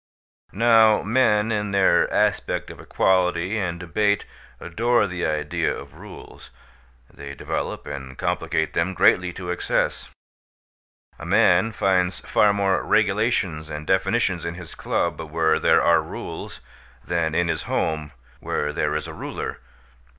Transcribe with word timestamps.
Now 0.51 1.03
men 1.03 1.51
in 1.51 1.69
their 1.69 2.11
aspect 2.11 2.71
of 2.71 2.79
equality 2.79 3.59
and 3.59 3.79
debate 3.79 4.25
adore 4.59 5.05
the 5.05 5.27
idea 5.27 5.71
of 5.71 5.93
rules; 5.93 6.49
they 7.13 7.35
develop 7.35 7.85
and 7.85 8.17
complicate 8.17 8.73
them 8.73 8.95
greatly 8.95 9.31
to 9.33 9.51
excess. 9.51 10.09
A 11.19 11.25
man 11.27 11.71
finds 11.71 12.19
far 12.21 12.51
more 12.51 12.81
regulations 12.81 13.69
and 13.69 13.85
definitions 13.85 14.43
in 14.43 14.55
his 14.55 14.73
club, 14.73 15.21
where 15.21 15.59
there 15.59 15.83
are 15.83 16.01
rules, 16.01 16.61
than 17.05 17.35
in 17.35 17.47
his 17.47 17.65
home, 17.69 18.11
where 18.39 18.73
there 18.73 18.95
is 18.95 19.07
a 19.07 19.13
ruler. 19.13 19.59